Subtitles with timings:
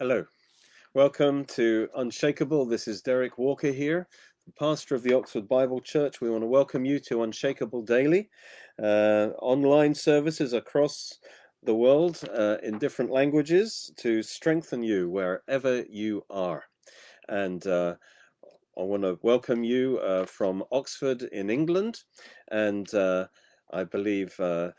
[0.00, 0.24] Hello,
[0.94, 2.66] welcome to Unshakable.
[2.66, 4.06] This is Derek Walker here,
[4.56, 6.20] pastor of the Oxford Bible Church.
[6.20, 8.30] We want to welcome you to Unshakable Daily,
[8.80, 11.18] uh, online services across
[11.64, 16.62] the world uh, in different languages to strengthen you wherever you are.
[17.28, 17.96] And uh,
[18.78, 22.04] I want to welcome you uh, from Oxford in England,
[22.52, 23.26] and uh,
[23.72, 24.70] I believe uh,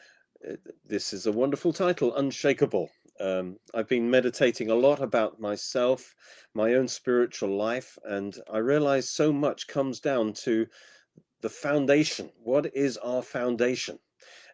[0.85, 2.89] this is a wonderful title, Unshakable.
[3.19, 6.15] Um, I've been meditating a lot about myself,
[6.53, 10.67] my own spiritual life, and I realize so much comes down to
[11.41, 12.29] the foundation.
[12.41, 13.99] What is our foundation?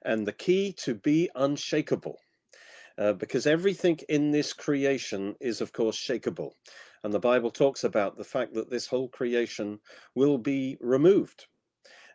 [0.03, 2.17] And the key to be unshakable.
[2.97, 6.51] Uh, because everything in this creation is, of course, shakable.
[7.03, 9.79] And the Bible talks about the fact that this whole creation
[10.15, 11.45] will be removed.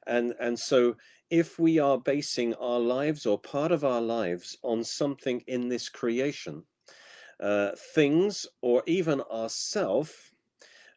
[0.07, 0.97] And, and so
[1.31, 5.89] if we are basing our lives or part of our lives on something in this
[5.89, 6.65] creation,
[7.39, 10.33] uh, things or even ourself,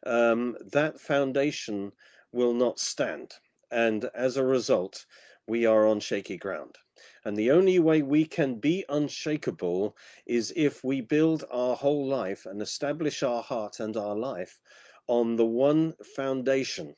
[0.06, 1.92] um, that foundation
[2.32, 3.32] will not stand.
[3.70, 5.06] And as a result,
[5.46, 6.76] we are on shaky ground.
[7.24, 12.46] And the only way we can be unshakable is if we build our whole life
[12.46, 14.58] and establish our heart and our life
[15.06, 16.94] on the one foundation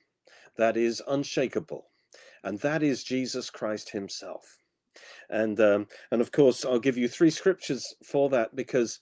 [0.56, 1.86] that is unshakable
[2.44, 4.58] and that is Jesus Christ Himself.
[5.28, 9.00] And um, and of course, I'll give you three scriptures for that because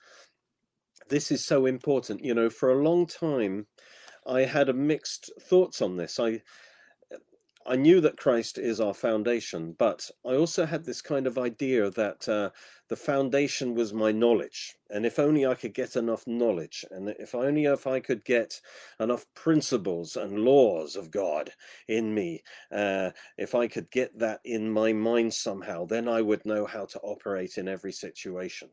[1.09, 2.25] this is so important.
[2.25, 3.67] You know, for a long time,
[4.27, 6.19] I had a mixed thoughts on this.
[6.19, 6.43] I
[7.67, 11.89] I knew that Christ is our foundation, but I also had this kind of idea
[11.91, 12.51] that uh,
[12.89, 17.35] the foundation was my knowledge, and if only I could get enough knowledge, and if
[17.35, 18.61] only if I could get
[19.01, 21.53] enough principles and laws of God
[21.89, 26.45] in me, uh, if I could get that in my mind somehow, then I would
[26.45, 28.69] know how to operate in every situation.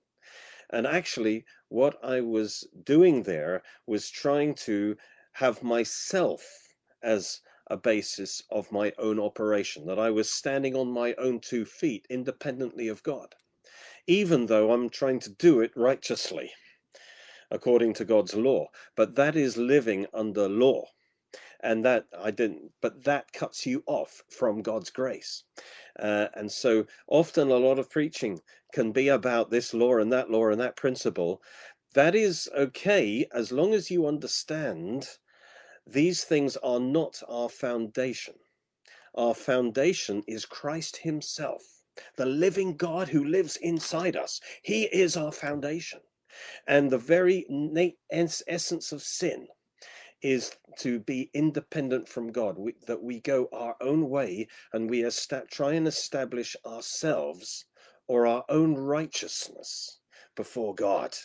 [0.71, 4.97] And actually, what I was doing there was trying to
[5.31, 6.45] have myself
[7.03, 11.65] as a basis of my own operation, that I was standing on my own two
[11.65, 13.35] feet independently of God,
[14.07, 16.51] even though I'm trying to do it righteously
[17.51, 18.67] according to God's law.
[18.95, 20.85] But that is living under law.
[21.63, 25.43] And that I didn't, but that cuts you off from God's grace.
[25.99, 28.39] Uh, and so often a lot of preaching
[28.73, 31.41] can be about this law and that law and that principle.
[31.93, 35.07] That is okay as long as you understand
[35.87, 38.35] these things are not our foundation.
[39.15, 41.63] Our foundation is Christ Himself,
[42.15, 44.39] the living God who lives inside us.
[44.63, 45.99] He is our foundation.
[46.67, 47.45] And the very
[48.47, 49.47] essence of sin
[50.21, 55.03] is to be independent from God, we, that we go our own way and we
[55.49, 57.65] try and establish ourselves
[58.07, 59.99] or our own righteousness
[60.35, 61.15] before God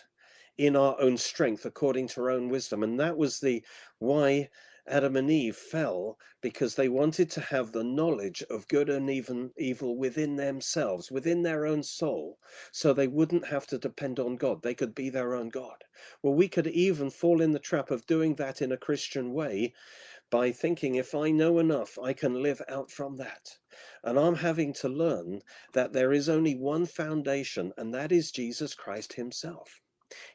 [0.59, 2.83] in our own strength according to our own wisdom.
[2.83, 3.65] And that was the
[3.99, 4.49] why
[4.89, 9.50] Adam and Eve fell because they wanted to have the knowledge of good and even
[9.56, 12.39] evil within themselves, within their own soul,
[12.71, 14.62] so they wouldn't have to depend on God.
[14.62, 15.83] They could be their own God.
[16.22, 19.75] Well, we could even fall in the trap of doing that in a Christian way
[20.31, 23.59] by thinking if I know enough, I can live out from that.
[24.05, 28.72] And I'm having to learn that there is only one foundation, and that is Jesus
[28.75, 29.81] Christ Himself.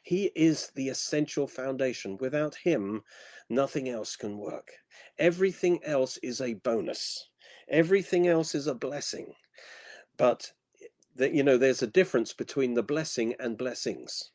[0.02, 2.18] He is the essential foundation.
[2.18, 3.02] Without him,
[3.48, 4.72] nothing else can work.
[5.18, 7.28] Everything else is a bonus.
[7.68, 9.34] Everything else is a blessing.
[10.16, 14.32] But eh, that you know, there's a difference between the blessing and blessings.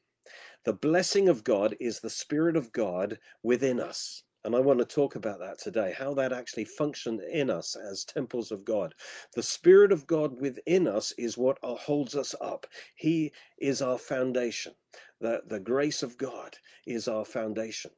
[0.64, 4.24] The blessing of God is the Spirit of God within us.
[4.48, 8.06] And I want to talk about that today, how that actually functions in us as
[8.06, 8.96] temples of God.
[9.36, 12.66] The Spirit of God within us is what holds us up.
[12.96, 14.74] He is our foundation.
[15.20, 17.92] The, the grace of God is our foundation.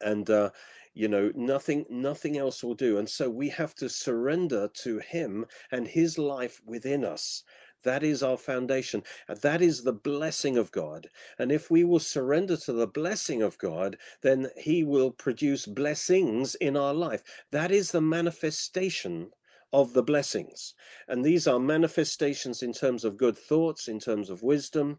[0.00, 0.52] And, uh,
[0.94, 2.96] you know, nothing, nothing else will do.
[2.96, 7.44] And so we have to surrender to Him and His life within us
[7.84, 9.02] that is our foundation.
[9.28, 11.08] And that is the blessing of God.
[11.38, 16.54] And if we will surrender to the blessing of God, then He will produce blessings
[16.56, 17.22] in our life.
[17.50, 19.30] That is the manifestation
[19.72, 20.74] of the blessings.
[21.08, 24.98] And these are manifestations in terms of good thoughts, in terms of wisdom,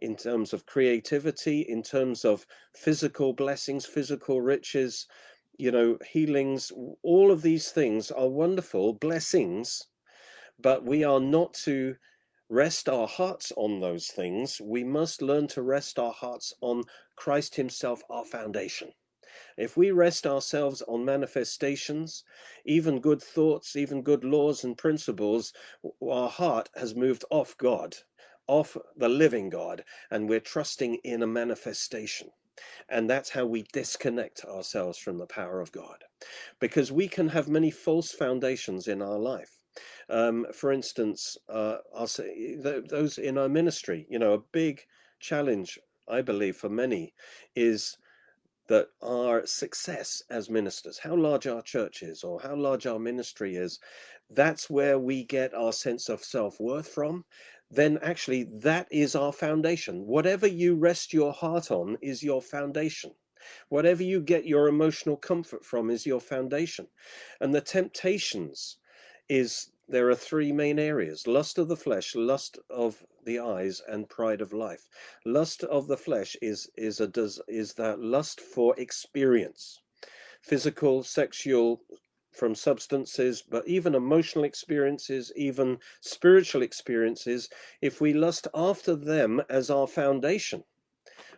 [0.00, 5.06] in terms of creativity, in terms of physical blessings, physical riches,
[5.56, 6.72] you know, healings.
[7.02, 9.86] All of these things are wonderful blessings,
[10.60, 11.96] but we are not to
[12.48, 16.84] rest our hearts on those things, we must learn to rest our hearts on
[17.16, 18.92] Christ Himself, our foundation.
[19.56, 22.24] If we rest ourselves on manifestations,
[22.64, 25.52] even good thoughts, even good laws and principles,
[26.02, 27.96] our heart has moved off God,
[28.46, 32.30] off the living God, and we're trusting in a manifestation.
[32.88, 36.04] And that's how we disconnect ourselves from the power of God.
[36.58, 39.57] Because we can have many false foundations in our life.
[40.08, 44.80] Um, for instance, uh, I'll say those in our ministry, you know, a big
[45.20, 45.78] challenge,
[46.08, 47.14] I believe, for many
[47.54, 47.96] is
[48.68, 53.56] that our success as ministers, how large our church is or how large our ministry
[53.56, 53.78] is,
[54.30, 57.24] that's where we get our sense of self worth from
[57.70, 60.06] then actually that is our foundation.
[60.06, 63.12] Whatever you rest your heart on is your foundation.
[63.68, 66.86] Whatever you get your emotional comfort from is your foundation.
[67.40, 68.78] And the temptations
[69.28, 74.08] is there are three main areas lust of the flesh, lust of the eyes, and
[74.08, 74.88] pride of life.
[75.24, 79.80] Lust of the flesh is, is, a, does, is that lust for experience
[80.40, 81.82] physical, sexual,
[82.30, 87.48] from substances, but even emotional experiences, even spiritual experiences,
[87.82, 90.62] if we lust after them as our foundation,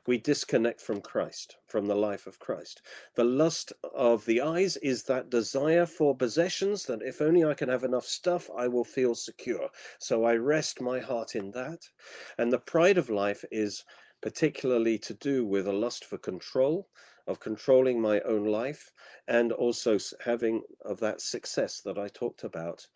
[0.06, 2.82] we disconnect from Christ, from the life of Christ.
[3.14, 7.69] The lust of the eyes is that desire for possessions, that if only I can
[7.69, 9.69] have enough stuff, I will feel secure.
[9.99, 11.81] So I rest my heart in that.
[12.38, 13.85] And the pride of life is
[14.23, 16.88] particularly to do with a lust for control,
[17.26, 18.93] of controlling my own life
[19.29, 22.87] and also having of that success that I talked about.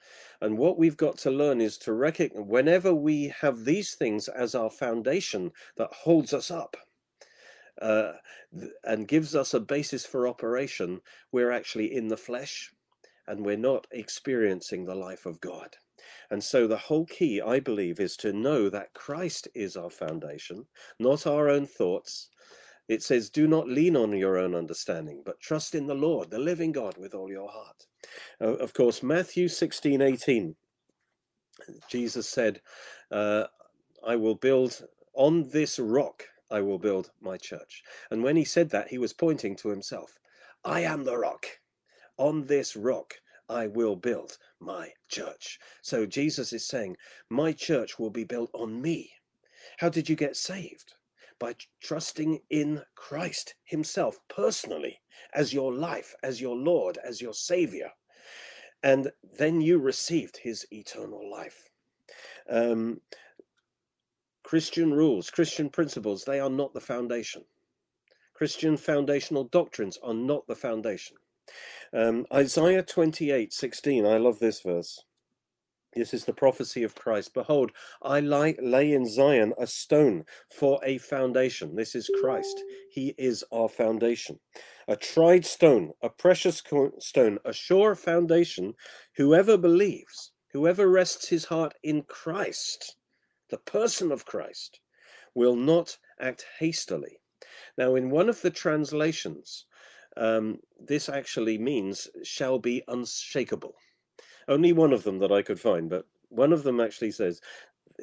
[0.41, 4.55] And what we've got to learn is to recognize whenever we have these things as
[4.55, 6.77] our foundation that holds us up.
[7.81, 8.13] Uh,
[8.85, 11.01] and gives us a basis for operation,
[11.33, 12.73] we're actually in the flesh
[13.27, 15.77] and we're not experiencing the life of God.
[16.31, 20.67] And so the whole key, I believe, is to know that Christ is our foundation,
[20.99, 22.29] not our own thoughts,
[22.89, 26.39] it says, Do not lean on your own understanding, but trust in the Lord, the
[26.39, 27.87] living God, with all your heart.
[28.41, 30.55] Uh, of course, Matthew 16 18,
[31.89, 32.61] Jesus said,
[33.11, 33.45] uh,
[34.07, 34.83] I will build
[35.15, 36.25] on this rock,
[36.55, 37.83] I will build my church.
[38.11, 40.21] And when he said that, he was pointing to himself.
[40.65, 41.47] I am the rock.
[42.17, 43.15] On this rock,
[43.49, 45.59] I will build my church.
[45.83, 46.97] So Jesus is saying,
[47.29, 49.11] My church will be built on me.
[49.79, 50.95] How did you get saved?
[51.41, 55.01] by trusting in Christ Himself personally
[55.35, 57.91] as your life, as your Lord, as your Savior.
[58.83, 61.71] And then you received His eternal life.
[62.49, 63.01] Um,
[64.45, 67.45] Christian rules, Christian principles, they are not the foundation.
[68.35, 71.17] Christian foundational doctrines are not the foundation.
[71.93, 75.03] Um, Isaiah 28 16, I love this verse.
[75.95, 77.33] This is the prophecy of Christ.
[77.35, 77.71] Behold,
[78.03, 81.77] I lay, lay in Zion a stone for a foundation.
[81.77, 82.61] This is Christ.
[82.91, 84.41] He is our foundation.
[84.89, 86.63] A tried stone, a precious
[86.99, 88.75] stone, a sure foundation.
[89.17, 92.97] Whoever believes, whoever rests his heart in Christ,
[93.51, 94.81] the person of Christ,
[95.35, 97.19] will not act hastily.
[97.77, 99.67] Now, in one of the translations,
[100.17, 103.75] um, this actually means shall be unshakable
[104.49, 107.41] only one of them that I could find, but one of them actually says,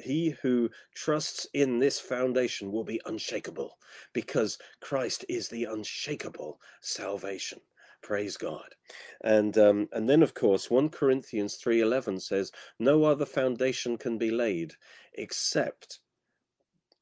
[0.02, 3.76] he who trusts in this foundation will be unshakable
[4.14, 7.60] because Christ is the unshakable salvation.
[8.02, 8.74] Praise God.
[9.22, 14.30] And um, and then of course 1 Corinthians 3:11 says no other foundation can be
[14.30, 14.74] laid
[15.14, 16.00] except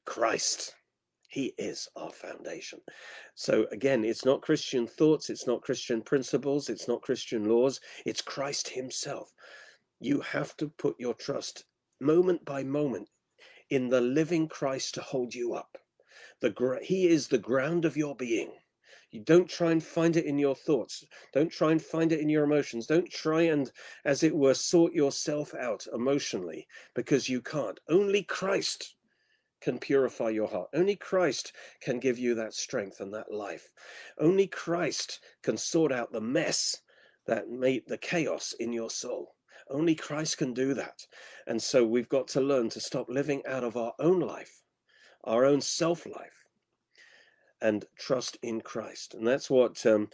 [0.05, 0.75] Christ.
[1.27, 2.81] He is our foundation.
[3.35, 8.21] So again, it's not Christian thoughts, it's not Christian principles, it's not Christian laws, it's
[8.21, 9.33] Christ Himself.
[9.99, 11.63] You have to put your trust
[11.99, 13.07] moment by moment
[13.69, 15.77] in the living Christ to hold you up.
[16.41, 18.51] The, he is the ground of your being.
[19.11, 21.05] You don't try and find it in your thoughts.
[21.33, 22.87] Don't try and find it in your emotions.
[22.87, 23.69] Don't try and,
[24.05, 26.65] as it were, sort yourself out emotionally
[26.95, 27.79] because you can't.
[27.89, 28.95] Only Christ
[29.59, 30.69] can purify your heart.
[30.73, 33.71] Only Christ can give you that strength and that life.
[34.17, 36.81] Only Christ can sort out the mess
[37.27, 39.35] that made the chaos in your soul.
[39.69, 41.05] Only Christ can do that.
[41.47, 44.63] And so we've got to learn to stop living out of our own life,
[45.23, 46.40] our own self life,
[47.61, 49.13] and trust in Christ.
[49.13, 50.09] And that's what um,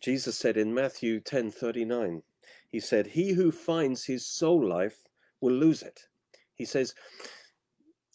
[0.00, 2.22] Jesus said in Matthew 10 39.
[2.68, 5.02] He said, He who finds his soul life
[5.40, 6.06] will lose it.
[6.54, 6.94] He says,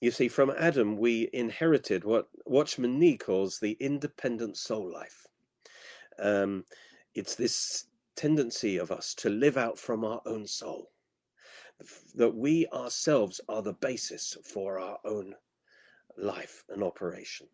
[0.01, 5.25] you see, from Adam, we inherited what Watchman Nee calls the independent soul life.
[6.19, 6.65] Um,
[7.13, 7.85] it's this
[8.15, 10.91] tendency of us to live out from our own soul,
[12.13, 15.33] that we ourselves are the basis for our own
[16.17, 17.47] life and operation.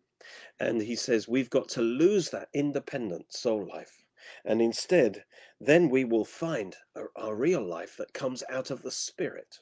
[0.60, 4.04] And he says we've got to lose that independent soul life.
[4.44, 5.24] And instead,
[5.60, 6.76] then we will find
[7.16, 9.58] our, real life that comes out of the spirit.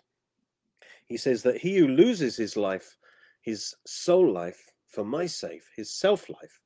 [1.07, 2.97] He says that he who loses his life,
[3.40, 6.61] his soul life, for my sake, his self life,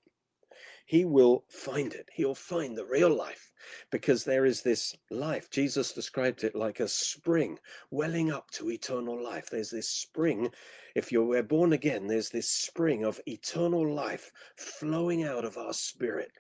[0.87, 2.09] he will find it.
[2.13, 3.53] He'll find the real life
[3.91, 5.51] because there is this life.
[5.51, 7.59] Jesus described it like a spring
[7.91, 9.49] welling up to eternal life.
[9.51, 10.51] There's this spring.
[10.95, 16.31] If you're born again, there's this spring of eternal life flowing out of our spirit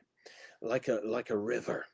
[0.61, 1.87] like a like a river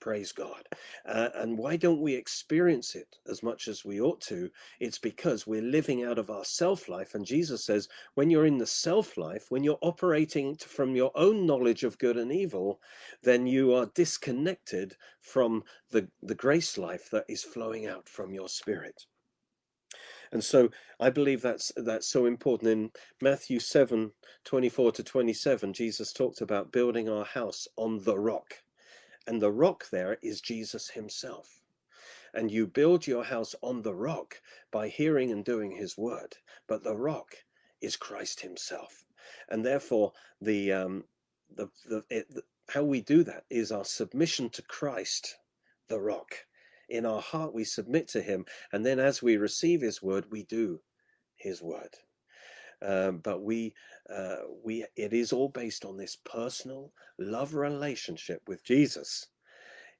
[0.00, 0.68] praise God.
[1.06, 4.50] Uh, and why don't we experience it as much as we ought to?
[4.80, 7.14] It's because we're living out of our self life.
[7.14, 11.46] And Jesus says, when you're in the self life, when you're operating from your own
[11.46, 12.80] knowledge of good and evil,
[13.22, 18.48] then you are disconnected from the, the grace life that is flowing out from your
[18.48, 19.06] spirit.
[20.32, 20.68] And so
[21.00, 22.70] I believe that's that's so important.
[22.70, 22.90] In
[23.22, 24.12] Matthew 7,
[24.44, 28.54] 24 to 27, Jesus talked about building our house on the rock.
[29.28, 31.60] And the rock there is Jesus himself.
[32.32, 36.38] And you build your house on the rock by hearing and doing his word.
[36.66, 37.36] But the rock
[37.82, 39.04] is Christ himself.
[39.50, 41.04] And therefore, the, um,
[41.54, 45.36] the, the, it, the how we do that is our submission to Christ,
[45.88, 46.46] the rock.
[46.88, 48.46] In our heart, we submit to him.
[48.72, 50.80] And then as we receive his word, we do
[51.36, 51.98] his word.
[52.80, 53.74] Um, but we
[54.08, 59.26] uh, we it is all based on this personal love relationship with Jesus.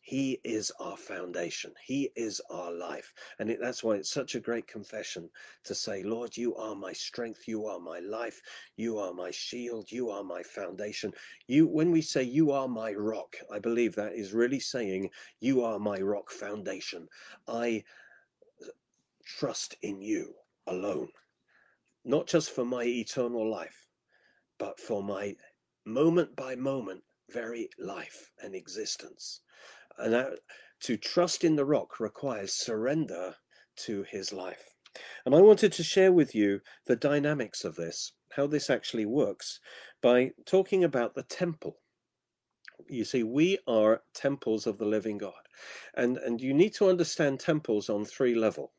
[0.01, 1.75] He is our foundation.
[1.85, 3.13] He is our life.
[3.39, 5.29] And it, that's why it's such a great confession
[5.65, 7.47] to say, Lord, you are my strength.
[7.47, 8.41] You are my life.
[8.77, 9.93] You are my shield.
[9.93, 11.13] You are my foundation.
[11.47, 15.63] You, when we say you are my rock, I believe that is really saying you
[15.63, 17.09] are my rock foundation.
[17.47, 17.85] I
[19.27, 20.33] trust in you
[20.67, 21.11] alone
[22.09, 23.87] not just for my eternal life,
[24.59, 25.37] but for my
[25.85, 29.43] moment by moment very life and existence.
[29.99, 30.31] And that,
[30.85, 33.35] to trust in the rock requires surrender
[33.85, 34.75] to his life.
[35.27, 39.61] And I wanted to share with you the dynamics of this, how this actually works,
[40.00, 41.77] by talking about the temple.
[42.88, 45.33] You see, we are temples of the living God.
[45.95, 48.71] And, and you need to understand temples on three levels.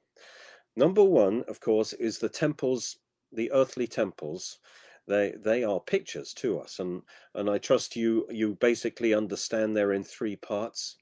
[0.75, 2.98] Number one, of course, is the temples
[3.33, 4.59] the earthly temples
[5.07, 7.01] they they are pictures to us and
[7.36, 10.98] and i trust you you basically understand they're in three parts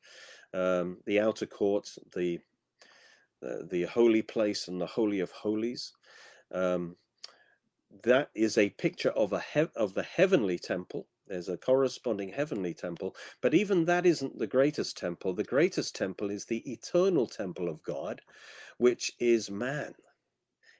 [0.53, 2.39] um, the outer court the
[3.69, 5.93] the holy place and the holy of holies.
[6.51, 6.97] Um,
[8.03, 11.07] that is a picture of a he- of the heavenly temple.
[11.27, 15.33] There's a corresponding heavenly temple but even that isn't the greatest temple.
[15.33, 18.21] The greatest temple is the eternal temple of god
[18.77, 19.95] which is man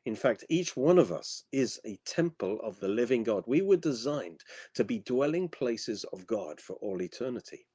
[0.08, 3.44] in fact, each one of us is a temple of the living God.
[3.46, 4.40] We were designed
[4.76, 7.68] to be dwelling places of God for all eternity.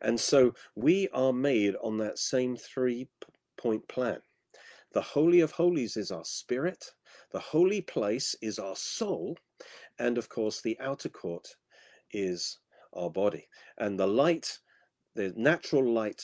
[0.00, 3.06] And so we are made on that same three
[3.56, 4.18] point plan.
[4.94, 6.84] The Holy of Holies is our spirit,
[7.30, 9.38] the holy place is our soul,
[10.00, 11.46] and of course, the outer court
[12.10, 12.58] is
[12.94, 13.46] our body.
[13.78, 14.58] And the light,
[15.14, 16.22] the natural light,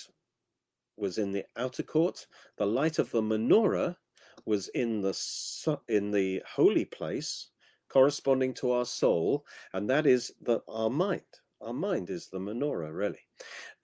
[0.97, 2.27] was in the outer court.
[2.59, 3.97] The light of the menorah
[4.47, 7.49] was in the in the holy place
[7.89, 9.45] corresponding to our soul
[9.75, 11.23] and that is the our mind.
[11.61, 13.27] Our mind is the menorah really.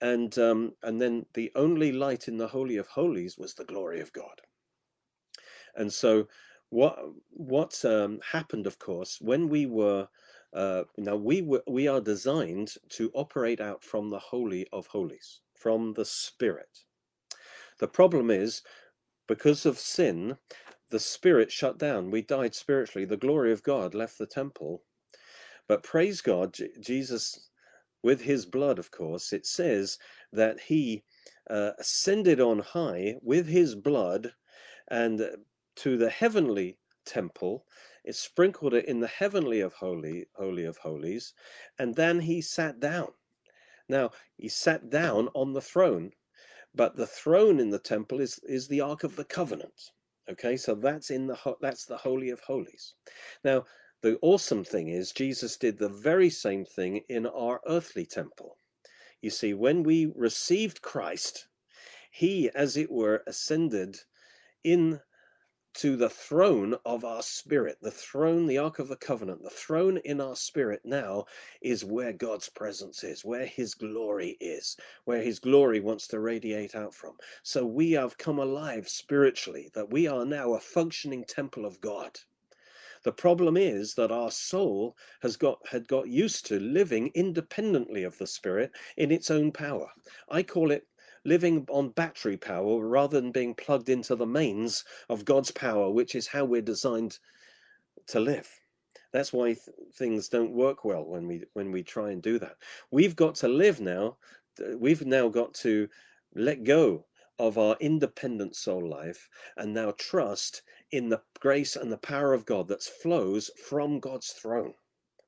[0.01, 3.99] And um, and then the only light in the holy of holies was the glory
[4.01, 4.41] of god.
[5.75, 6.27] And so
[6.69, 6.99] what
[7.29, 10.07] what um, happened of course when we were
[10.53, 15.41] uh, now we were we are designed to operate out from the holy of holies
[15.53, 16.85] from the spirit.
[17.79, 18.61] The problem is
[19.29, 20.35] because of sin,
[20.89, 22.09] the spirit shut down.
[22.11, 23.05] We died spiritually.
[23.05, 24.81] The glory of God left the temple.
[25.67, 27.49] But praise God, Jesus,
[28.01, 29.99] with his blood, of course, it says
[30.33, 31.03] that he
[31.49, 34.33] uh, ascended on high with his blood
[34.89, 35.29] and
[35.75, 37.65] to the heavenly temple.
[38.03, 41.33] It sprinkled it in the heavenly of holy, holy of holies,
[41.77, 43.09] and then he sat down.
[43.87, 46.13] Now he sat down on the throne
[46.75, 49.91] but the throne in the temple is is the ark of the covenant.
[50.29, 52.95] Okay so that's in the that's the holy of holies.
[53.43, 53.65] Now
[54.01, 58.57] the awesome thing is jesus did the very same thing in our earthly temple.
[59.21, 61.47] You see when we received christ
[62.11, 63.97] he as it were ascended
[64.63, 64.99] in
[65.79, 67.77] to the throne of our spirit.
[67.81, 71.23] The throne, the Ark of the Covenant, the throne in our spirit now
[71.61, 76.75] is where God's presence is, where His glory is, where His glory wants to radiate
[76.75, 77.13] out from.
[77.43, 82.19] So we have come alive spiritually, that we are now a functioning temple of God.
[83.03, 88.17] The problem is that our soul has got had got used to living independently of
[88.17, 89.89] the spirit in its own power.
[90.29, 90.85] I call it
[91.25, 96.15] living on battery power rather than being plugged into the mains of God's power, which
[96.15, 97.19] is how we're designed
[98.07, 98.49] to live.
[99.11, 99.59] That's why th-
[99.95, 102.57] things don't work well when we when we try and do that.
[102.91, 104.17] We've got to live now.
[104.77, 105.87] We've now got to
[106.35, 107.05] let go
[107.39, 110.61] of our independent soul life and now trust
[110.91, 114.73] in the grace and the power of God that flows from God's throne,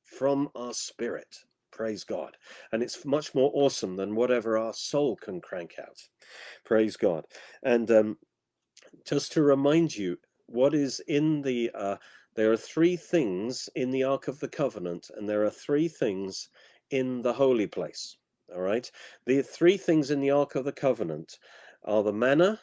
[0.04, 1.38] from our spirit.
[1.82, 2.38] Praise God.
[2.72, 5.98] And it's much more awesome than whatever our soul can crank out.
[6.64, 7.26] Praise God.
[7.64, 8.18] And um,
[9.04, 11.96] just to remind you, what is in the, uh,
[12.36, 16.50] there are three things in the Ark of the Covenant, and there are three things
[16.92, 18.16] in the holy place.
[18.54, 18.92] All right.
[19.26, 21.40] The three things in the Ark of the Covenant
[21.84, 22.60] are the manna,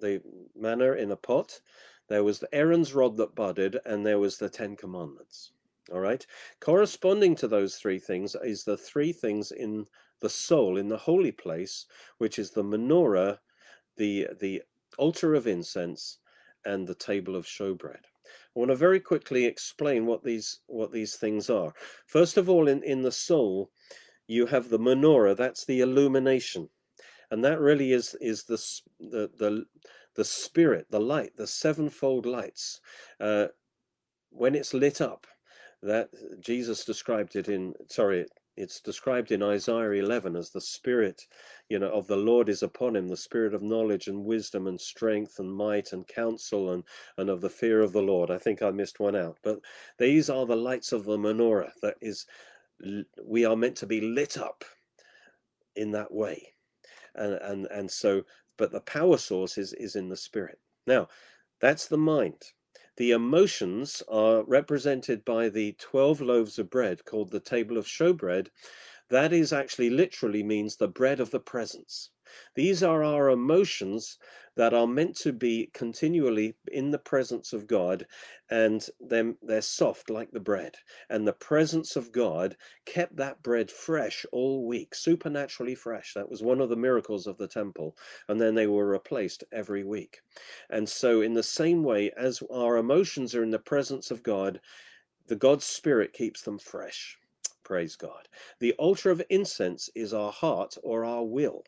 [0.00, 0.22] the
[0.58, 1.60] manna in a pot,
[2.08, 5.52] there was the Aaron's rod that budded, and there was the Ten Commandments.
[5.92, 6.26] All right.
[6.60, 9.86] Corresponding to those three things is the three things in
[10.20, 11.86] the soul, in the holy place,
[12.18, 13.38] which is the menorah,
[13.96, 14.62] the the
[14.98, 16.18] altar of incense,
[16.64, 18.04] and the table of showbread.
[18.24, 21.72] I want to very quickly explain what these what these things are.
[22.06, 23.70] First of all, in, in the soul,
[24.26, 26.68] you have the menorah, that's the illumination.
[27.30, 28.56] And that really is is the
[28.98, 29.64] the the,
[30.16, 32.80] the spirit, the light, the sevenfold lights.
[33.20, 33.48] Uh,
[34.30, 35.26] when it's lit up,
[35.86, 38.26] that Jesus described it in sorry,
[38.56, 41.26] it's described in Isaiah 11 as the spirit,
[41.68, 44.80] you know, of the Lord is upon him, the spirit of knowledge and wisdom and
[44.80, 46.84] strength and might and counsel and
[47.18, 48.30] and of the fear of the Lord.
[48.30, 49.60] I think I missed one out, but
[49.98, 52.26] these are the lights of the menorah that is
[53.24, 54.64] we are meant to be lit up
[55.76, 56.54] in that way.
[57.14, 58.22] And and and so
[58.58, 60.58] but the power source is is in the spirit.
[60.86, 61.08] Now
[61.60, 62.42] that's the mind
[62.96, 68.48] the emotions are represented by the 12 loaves of bread called the table of showbread.
[69.10, 72.10] That is actually literally means the bread of the presence
[72.54, 74.18] these are our emotions
[74.56, 78.06] that are meant to be continually in the presence of God,
[78.50, 80.74] and they're, they're soft like the bread.
[81.10, 82.56] And the presence of God
[82.86, 86.14] kept that bread fresh all week, supernaturally fresh.
[86.14, 87.96] That was one of the miracles of the temple.
[88.28, 90.20] And then they were replaced every week.
[90.70, 94.58] And so, in the same way as our emotions are in the presence of God,
[95.26, 97.18] the God's Spirit keeps them fresh.
[97.62, 98.28] Praise God.
[98.60, 101.64] The altar of incense is our heart or our will.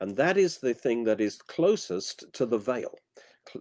[0.00, 2.98] And that is the thing that is closest to the veil,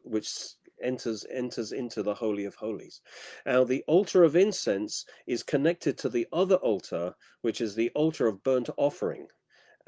[0.04, 3.02] which enters enters into the holy of holies.
[3.46, 8.28] Now the altar of incense is connected to the other altar which is the altar
[8.28, 9.28] of burnt offering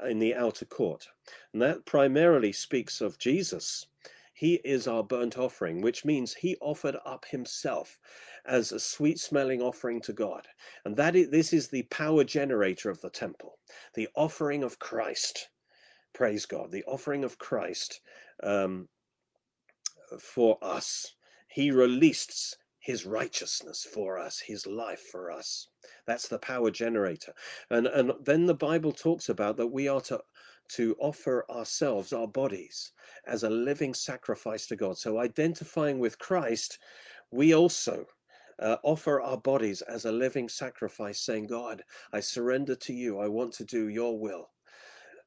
[0.06, 1.06] in the outer court.
[1.52, 3.86] And that primarily speaks of jesus.
[4.36, 7.98] He is our burnt offering which means he offered up himself
[8.44, 10.46] as a sweet smelling offering to god.
[10.84, 13.58] And that is, this is the power generator of the temple
[13.94, 15.48] the offering of christ
[16.14, 18.00] praise God, the offering of Christ
[18.42, 18.88] um,
[20.18, 21.14] for us.
[21.48, 25.68] He released his righteousness for us, his life for us.
[26.06, 27.32] That's the power generator.
[27.70, 30.20] And, and then the Bible talks about that we are to,
[30.72, 32.92] to offer ourselves, our bodies,
[33.26, 34.98] as a living sacrifice to God.
[34.98, 36.78] So identifying with Christ,
[37.30, 38.04] we also
[38.58, 43.18] uh, offer our bodies as a living sacrifice, saying, God, I surrender to you.
[43.18, 44.50] I want to do your will.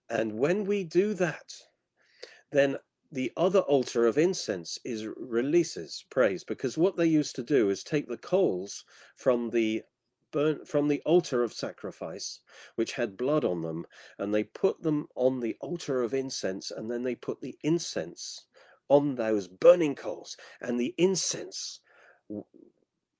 [0.09, 1.53] And when we do that,
[2.51, 2.77] then
[3.11, 7.83] the other altar of incense is releases praise because what they used to do is
[7.83, 8.83] take the coals
[9.15, 9.83] from the
[10.31, 12.41] burn from the altar of sacrifice
[12.75, 13.85] which had blood on them
[14.19, 18.45] and they put them on the altar of incense and then they put the incense
[18.89, 21.79] on those burning coals and the incense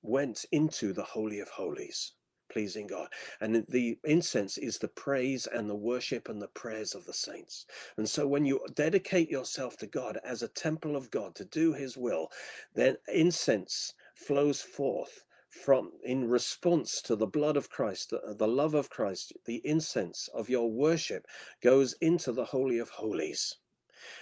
[0.02, 2.12] went into the holy of holies
[2.48, 3.08] pleasing God.
[3.40, 7.66] And the incense is the praise and the worship and the prayers of the saints.
[7.96, 11.72] And so when you dedicate yourself to God as a temple of God to do
[11.72, 12.30] his will,
[12.74, 18.74] then incense flows forth from in response to the blood of Christ, the, the love
[18.74, 21.26] of Christ, the incense of your worship
[21.62, 23.56] goes into the holy of holies.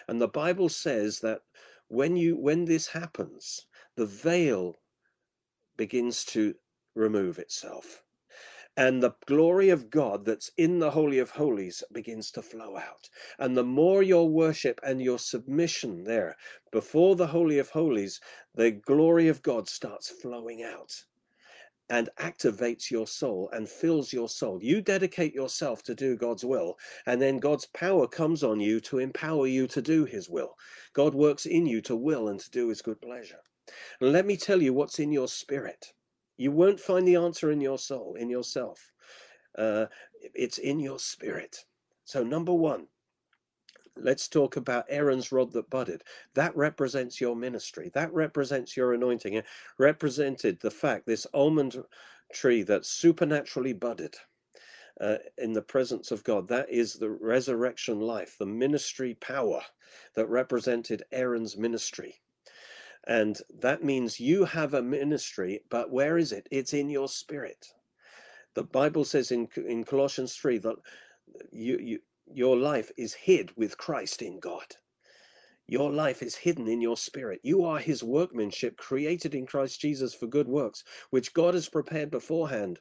[0.09, 1.43] And the Bible says that
[1.89, 4.77] when you when this happens, the veil
[5.77, 6.55] begins to
[6.95, 8.03] remove itself
[8.77, 13.09] and the glory of God that's in the Holy of Holies begins to flow out.
[13.39, 16.37] And the more your worship and your submission there
[16.71, 18.21] before the Holy of Holies,
[18.55, 21.05] the glory of God starts flowing out
[21.89, 24.59] and activates your soul and fills your soul.
[24.63, 28.99] You dedicate yourself to do God's will, and then God's power comes on you to
[28.99, 30.57] empower you to do His will.
[30.93, 33.39] God works in you to will and to do His good pleasure.
[34.01, 35.93] Let me tell you what's in your spirit.
[36.37, 38.93] You won't find the answer in your soul, in yourself.
[39.57, 39.87] Uh,
[40.35, 41.65] it's in your spirit.
[42.05, 42.89] So, number one,
[43.97, 46.03] let's talk about Aaron's rod that budded.
[46.35, 47.91] That represents your ministry.
[47.95, 49.35] That represents your anointing.
[49.35, 49.47] It
[49.79, 51.83] represented the fact this almond
[52.33, 54.17] tree that supernaturally budded
[55.01, 56.49] uh, in the presence of God.
[56.49, 59.63] That is the resurrection life, the ministry power
[60.15, 62.17] that represented Aaron's ministry.
[63.07, 66.49] And that means you have a ministry, but where is it?
[66.51, 67.67] It's in your spirit.
[68.55, 70.77] The Bible says in, in Colossians 3 that
[71.53, 71.99] you, you,
[72.33, 74.77] your life is hid with Christ in God.
[75.69, 77.41] Your life is hidden in your spirit.
[77.43, 82.11] You are his workmanship, created in Christ Jesus for good works, which God has prepared
[82.11, 82.81] beforehand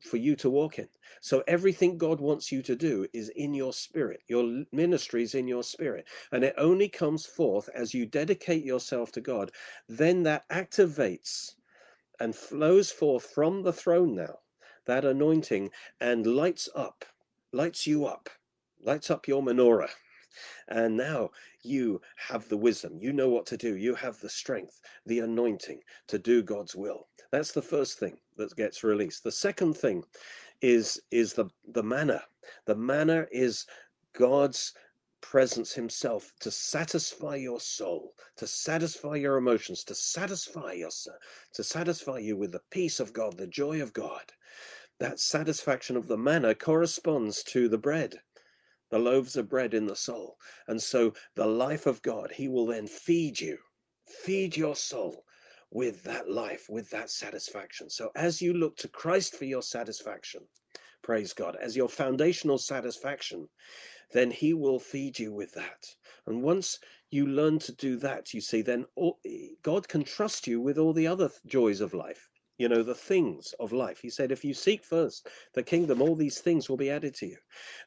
[0.00, 0.88] for you to walk in.
[1.20, 4.20] So everything God wants you to do is in your spirit.
[4.28, 6.06] Your ministry is in your spirit.
[6.32, 9.50] And it only comes forth as you dedicate yourself to God.
[9.88, 11.54] Then that activates
[12.20, 14.38] and flows forth from the throne now,
[14.86, 17.04] that anointing, and lights up,
[17.52, 18.28] lights you up,
[18.82, 19.90] lights up your menorah
[20.68, 21.30] and now
[21.62, 22.98] you have the wisdom.
[23.00, 23.76] You know what to do.
[23.76, 27.08] You have the strength, the anointing to do God's will.
[27.30, 29.24] That's the first thing that gets released.
[29.24, 30.04] The second thing
[30.60, 32.22] is is the the manna.
[32.66, 33.66] The manna is
[34.12, 34.72] God's
[35.20, 41.16] presence himself to satisfy your soul to satisfy your emotions to satisfy yourself
[41.52, 44.30] to satisfy you with the peace of god the joy of god
[45.00, 48.20] that satisfaction of the manna corresponds to the bread
[48.90, 50.38] the loaves of bread in the soul.
[50.68, 53.58] And so the life of God, He will then feed you,
[54.06, 55.24] feed your soul
[55.70, 57.90] with that life, with that satisfaction.
[57.90, 60.42] So as you look to Christ for your satisfaction,
[61.02, 63.48] praise God, as your foundational satisfaction,
[64.12, 65.86] then He will feed you with that.
[66.26, 66.78] And once
[67.10, 70.78] you learn to do that, you see, then all, eh, God can trust you with
[70.78, 73.98] all the other joys of life you know, the things of life.
[74.00, 77.26] He said, if you seek first the kingdom, all these things will be added to
[77.26, 77.36] you.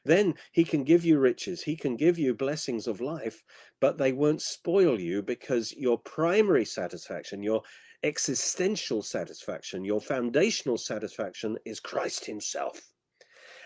[0.04, 3.42] Then he can give you riches, he can give you blessings of life,
[3.80, 7.62] but they won't spoil you because your primary satisfaction, your
[8.02, 12.80] existential satisfaction, your foundational satisfaction is Christ himself.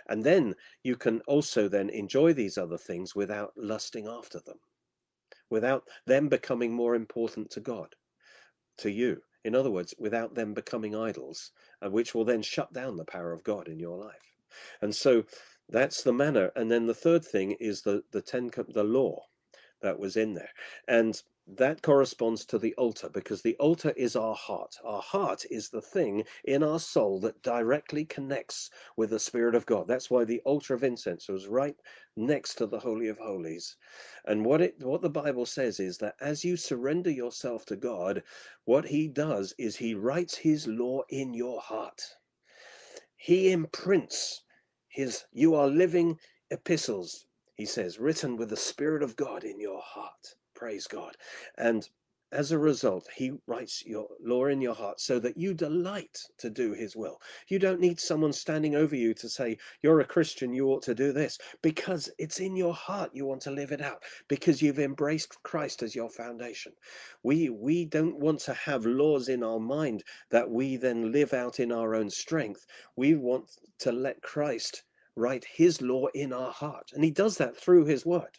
[0.09, 4.59] And then you can also then enjoy these other things without lusting after them,
[5.51, 7.95] without them becoming more important to God,
[8.79, 9.23] to you.
[9.45, 11.53] In other words, without them becoming idols,
[11.85, 14.35] uh, which will then shut down the power of God in your life.
[14.81, 15.25] And so
[15.69, 16.51] that's the manna.
[16.57, 19.27] And then the third thing is the the ten the law
[19.83, 20.51] that was in there.
[20.89, 24.77] And that corresponds to the altar because the altar is our heart.
[24.83, 29.67] Our heart is the thing in our soul that directly connects with the Spirit of
[29.67, 29.87] God.
[29.87, 31.77] That's why the altar of incense was right
[32.17, 33.77] next to the Holy of Holies.
[34.25, 38.23] And what it what the Bible says is that as you surrender yourself to God,
[38.65, 42.03] what he does is he writes his law in your heart.
[43.17, 44.45] He imprints
[44.89, 46.19] his you are living
[46.51, 50.37] epistles, he says, written with the Spirit of God in your heart.
[50.55, 51.17] Praise God.
[51.59, 51.89] And
[52.35, 56.51] as a result, he writes your law in your heart so that you delight to
[56.51, 57.21] do his will.
[57.47, 60.97] You don't need someone standing over you to say, You're a Christian, you ought to
[60.97, 64.81] do this, because it's in your heart you want to live it out, because you've
[64.81, 66.73] embraced Christ as your foundation.
[67.23, 71.61] We, we don't want to have laws in our mind that we then live out
[71.61, 72.67] in our own strength.
[72.97, 74.83] We want to let Christ
[75.15, 76.91] write his law in our heart.
[76.95, 78.39] And he does that through his word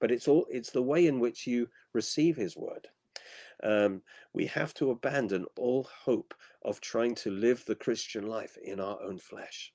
[0.00, 2.88] but it's all it's the way in which you receive his word.
[3.62, 8.80] Um, we have to abandon all hope of trying to live the christian life in
[8.80, 9.72] our own flesh.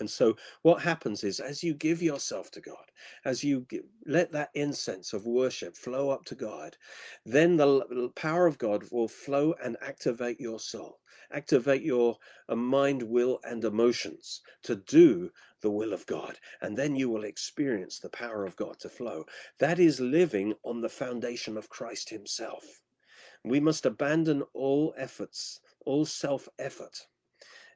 [0.00, 2.90] And so what happens is as you give yourself to God,
[3.24, 6.76] as you give, let that incense of worship flow up to God,
[7.24, 10.98] then the power of God will flow and activate your soul,
[11.32, 16.38] activate your uh, mind, will, and emotions to do the will of God.
[16.60, 19.24] And then you will experience the power of God to flow.
[19.58, 22.82] That is living on the foundation of Christ himself.
[23.44, 26.98] We must abandon all efforts, all self effort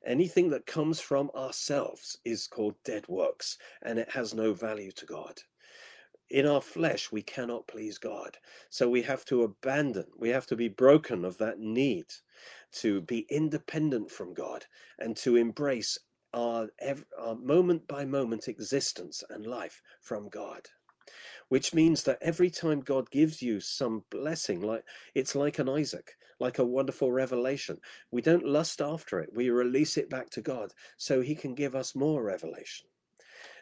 [0.05, 5.07] Anything that comes from ourselves is called dead works, and it has no value to
[5.07, 5.43] God.
[6.31, 8.39] In our flesh, we cannot please God.
[8.71, 12.07] So we have to abandon, we have to be broken of that need
[12.73, 14.65] to be independent from God
[14.99, 15.99] and to embrace
[16.35, 16.69] our,
[17.19, 20.69] our moment by moment existence and life from God
[21.49, 26.17] which means that every time God gives you some blessing, like it's like an Isaac,
[26.41, 27.79] like a wonderful revelation,
[28.11, 29.31] we don't lust after it.
[29.35, 32.87] We release it back to God so he can give us more revelation.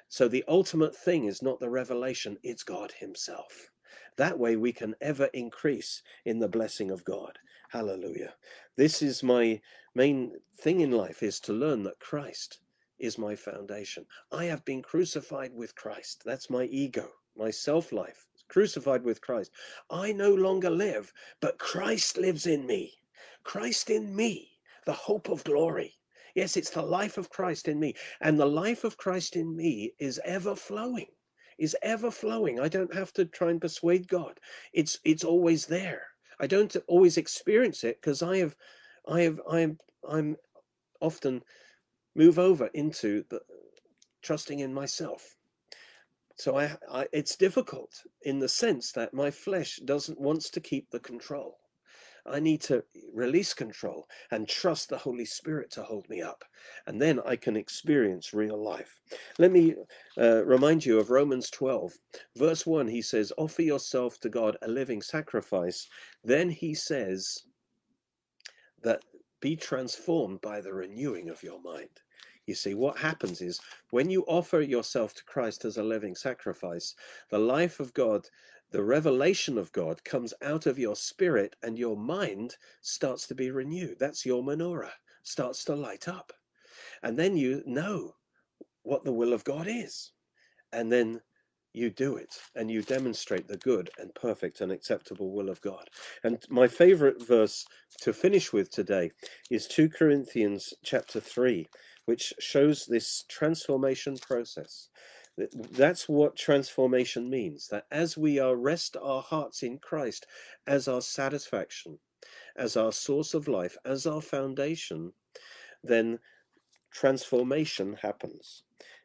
[0.08, 3.70] So the ultimate thing is not the revelation, it's God himself.
[4.16, 7.38] That way we can ever increase in the blessing of God.
[7.70, 8.34] Hallelujah.
[8.76, 9.60] This is my
[9.94, 12.60] main thing in life is to learn that Christ
[12.98, 14.06] is my foundation.
[14.32, 16.22] I have been crucified with Christ.
[16.24, 17.10] That's my ego.
[17.36, 19.50] my self life, crucified with Christ.
[19.90, 22.94] I no longer live, but Christ lives in me.
[23.44, 24.52] Christ in me,
[24.86, 25.94] the hope of glory.
[26.34, 27.94] Yes, it's the life of Christ in me.
[28.20, 31.08] And the life of Christ in me is ever flowing,
[31.58, 32.60] is ever flowing.
[32.60, 34.38] I don't have to try and persuade God.
[34.72, 36.02] It's it's always there.
[36.38, 38.56] I don't always experience it because I have
[39.08, 40.36] I have I'm I'm
[41.00, 41.42] often
[42.14, 43.40] move over into the
[44.22, 45.36] trusting in myself.
[46.38, 47.90] So I, I, it's difficult
[48.22, 51.56] in the sense that my flesh doesn't wants to keep the control.
[52.28, 52.84] I need to
[53.14, 56.44] release control and trust the Holy Spirit to hold me up.
[56.86, 59.00] And then I can experience real life.
[59.38, 59.74] Let me
[60.18, 61.92] uh, remind you of Romans 12,
[62.36, 62.88] verse 1.
[62.88, 65.88] He says, Offer yourself to God a living sacrifice.
[66.24, 67.44] Then he says
[68.82, 69.02] that
[69.40, 71.90] be transformed by the renewing of your mind.
[72.46, 73.60] You see, what happens is
[73.90, 76.94] when you offer yourself to Christ as a living sacrifice,
[77.30, 78.28] the life of God,
[78.72, 83.50] the revelation of God comes out of your spirit and your mind starts to be
[83.50, 83.98] renewed.
[83.98, 86.32] That's your menorah, starts to light up.
[87.02, 88.16] And then you know
[88.82, 90.12] what the will of God is.
[90.72, 91.20] And then
[91.72, 95.88] you do it and you demonstrate the good and perfect and acceptable will of God.
[96.24, 97.64] And my favorite verse
[98.00, 99.10] to finish with today
[99.50, 101.66] is 2 Corinthians chapter 3
[102.06, 104.88] which shows this transformation process.
[105.38, 110.26] That's what transformation means that as we are rest our hearts in Christ
[110.66, 111.98] as our satisfaction,
[112.56, 115.12] as our source of life, as our foundation,
[115.84, 116.18] then
[116.90, 118.62] transformation happens.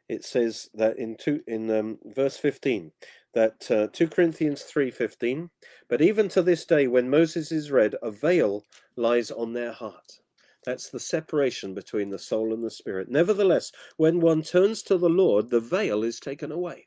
[0.08, 2.92] It says that in two in um, verse 15
[3.34, 5.50] that uh, 2 Corinthians 3:15
[5.88, 8.64] but even to this day when Moses is read a veil
[8.96, 10.20] lies on their heart
[10.64, 13.08] that's the separation between the soul and the spirit.
[13.10, 16.86] Nevertheless, when one turns to the Lord, the veil is taken away.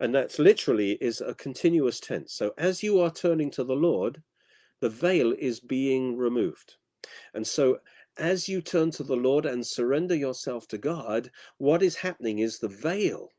[0.00, 2.32] And that's literally is a continuous tense.
[2.34, 4.22] So as you are turning to the Lord,
[4.80, 6.74] the veil is being removed.
[7.34, 7.78] And so
[8.18, 12.58] as you turn to the Lord and surrender yourself to God, what is happening is
[12.58, 13.30] the veil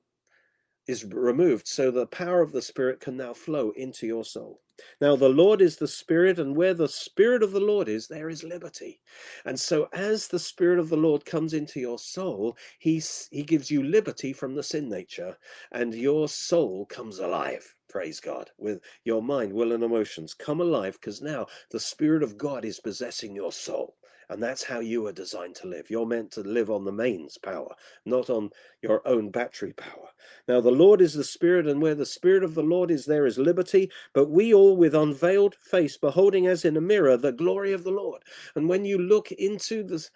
[0.88, 4.63] is removed so the power of the Spirit can now flow into your soul.
[5.00, 8.30] Now, the Lord is the Spirit, and where the Spirit of the Lord is, there
[8.30, 9.02] is liberty.
[9.46, 13.70] And so, as the Spirit of the Lord comes into your soul, he, he gives
[13.70, 15.38] you liberty from the sin nature,
[15.72, 17.76] and your soul comes alive.
[17.90, 18.50] Praise God.
[18.58, 22.80] With your mind, will, and emotions come alive because now the Spirit of God is
[22.80, 23.96] possessing your soul.
[24.30, 25.90] And that's how you are designed to live.
[25.90, 27.74] You're meant to live on the mains power,
[28.06, 30.10] not on your own battery power.
[30.48, 33.26] Now, the Lord is the Spirit, and where the Spirit of the Lord is, there
[33.26, 33.92] is liberty.
[34.14, 37.92] But we all, with unveiled face, beholding as in a mirror the glory of the
[37.92, 38.24] Lord.
[38.56, 40.08] And when you look into the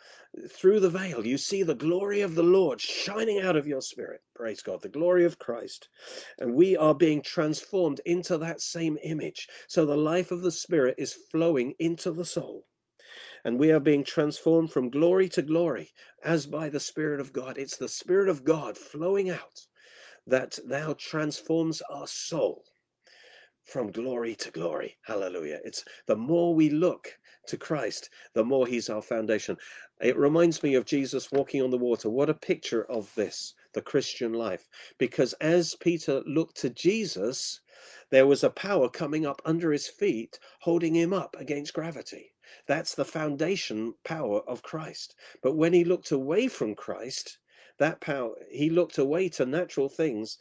[0.50, 4.22] through the veil, you see the glory of the Lord shining out of your spirit.
[4.36, 5.90] Praise God, the glory of Christ.
[6.40, 9.48] And we are being transformed into that same image.
[9.68, 12.66] So the life of the Spirit is flowing into the soul
[13.44, 15.92] and we are being transformed from glory to glory
[16.24, 17.58] as by the Spirit of God.
[17.58, 19.68] It's the Spirit of God flowing out
[20.26, 22.66] that now transforms our soul
[23.64, 24.98] from glory to glory.
[25.04, 25.60] Hallelujah.
[25.66, 29.58] It's the more we look to Christ, the more he's our foundation.
[30.02, 32.10] It reminds me of Jesus walking on the water.
[32.10, 34.68] What a picture of this, the Christian life.
[34.98, 37.60] Because as Peter looked to Jesus,
[38.10, 42.32] there was a power coming up under his feet, holding him up against gravity.
[42.68, 45.16] That's the foundation power of Christ.
[45.42, 47.38] But when he looked away from Christ,
[47.78, 50.38] that power, he looked away to natural things,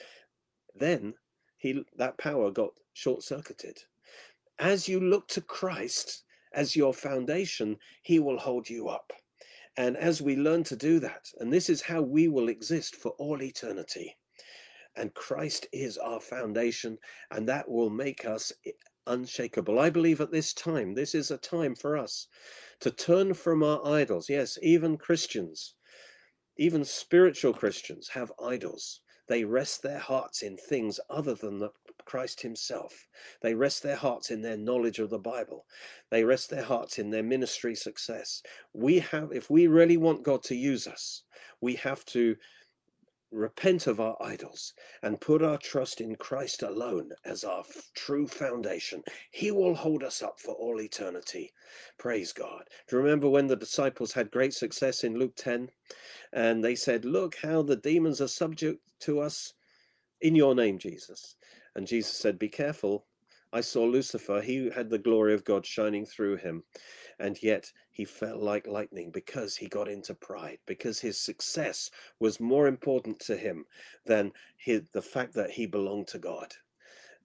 [0.74, 1.14] then
[1.56, 3.78] he that power got short circuited.
[4.58, 9.12] As you look to Christ as your foundation, he will hold you up.
[9.76, 13.10] And as we learn to do that, and this is how we will exist for
[13.12, 14.16] all eternity.
[14.96, 16.96] And Christ is our foundation,
[17.30, 18.70] and that will make us eh,
[19.06, 19.78] unshakable.
[19.78, 22.28] I believe at this time, this is a time for us
[22.80, 24.28] to turn from our idols.
[24.28, 25.74] Yes, even Christians,
[26.56, 29.00] even spiritual Christians have idols.
[29.28, 31.70] They rest their hearts in things other than the
[32.04, 33.06] Christ Himself.
[33.42, 35.66] They rest their hearts in their knowledge of the Bible.
[36.10, 38.40] They rest their hearts in their ministry success.
[38.72, 41.22] We have, if we really want God to use us,
[41.60, 42.36] we have to
[43.30, 48.26] repent of our idols and put our trust in Christ alone as our f- true
[48.26, 51.52] foundation, He will hold us up for all eternity.
[51.98, 52.68] Praise God.
[52.88, 55.70] Do you remember when the disciples had great success in Luke 10
[56.32, 59.54] and they said, Look how the demons are subject to us
[60.20, 61.36] in your name, Jesus?
[61.74, 63.06] And Jesus said, Be careful.
[63.56, 66.62] I saw Lucifer, he had the glory of God shining through him
[67.18, 71.90] and yet he fell like lightning because he got into pride, because his success
[72.20, 73.64] was more important to him
[74.04, 76.52] than his, the fact that he belonged to God.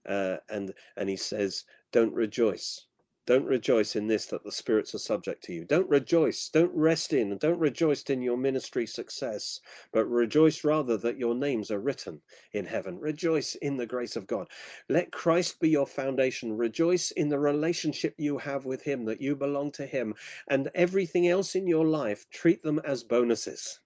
[0.06, 2.86] uh, and and he says, "Don't rejoice."
[3.24, 5.64] Don't rejoice in this that the spirits are subject to you.
[5.64, 6.48] Don't rejoice.
[6.48, 9.60] Don't rest in and don't rejoice in your ministry success,
[9.92, 12.20] but rejoice rather that your names are written
[12.52, 12.98] in heaven.
[12.98, 14.48] Rejoice in the grace of God.
[14.88, 16.56] Let Christ be your foundation.
[16.56, 20.14] Rejoice in the relationship you have with Him, that you belong to Him,
[20.48, 23.78] and everything else in your life, treat them as bonuses.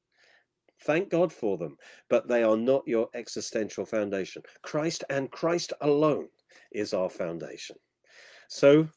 [0.82, 1.76] Thank God for them,
[2.08, 4.42] but they are not your existential foundation.
[4.62, 6.28] Christ and Christ alone
[6.72, 7.76] is our foundation.
[8.48, 8.88] So,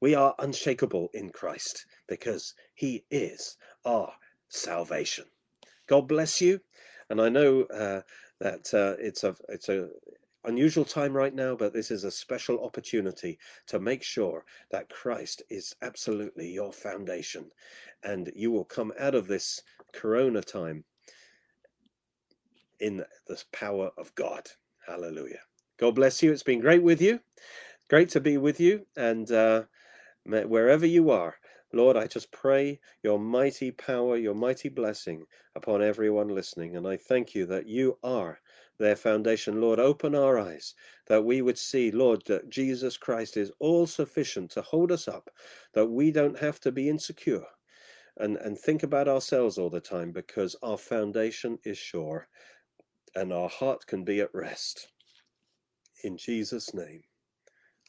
[0.00, 4.12] we are unshakable in Christ because he is our
[4.48, 5.24] salvation.
[5.88, 6.60] God bless you.
[7.10, 8.02] And I know uh,
[8.40, 9.88] that uh, it's a it's a
[10.44, 15.42] unusual time right now, but this is a special opportunity to make sure that Christ
[15.50, 17.50] is absolutely your foundation,
[18.04, 20.84] and you will come out of this Corona time
[22.80, 24.46] in the power of God.
[24.86, 25.40] Hallelujah.
[25.78, 26.32] God bless you.
[26.32, 27.20] It's been great with you.
[27.88, 29.30] Great to be with you, and.
[29.32, 29.64] Uh,
[30.28, 31.36] wherever you are,
[31.72, 36.76] Lord, I just pray your mighty power, your mighty blessing upon everyone listening.
[36.76, 38.40] And I thank you that you are
[38.78, 39.60] their foundation.
[39.60, 40.74] Lord, open our eyes
[41.06, 45.30] that we would see, Lord, that Jesus Christ is all sufficient to hold us up,
[45.74, 47.44] that we don't have to be insecure
[48.18, 52.28] and, and think about ourselves all the time because our foundation is sure
[53.14, 54.88] and our heart can be at rest.
[56.04, 57.02] In Jesus' name,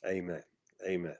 [0.05, 0.43] amen.
[0.87, 1.15] Amen.